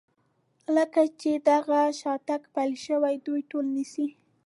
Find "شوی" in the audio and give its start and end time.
2.85-3.15